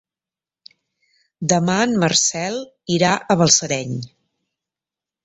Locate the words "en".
1.89-1.93